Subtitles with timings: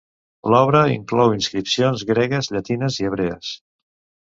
[0.53, 3.55] L'obra inclou inscripcions gregues, llatines i hebrees.